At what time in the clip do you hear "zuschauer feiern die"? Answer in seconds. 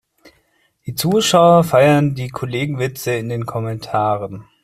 0.95-2.29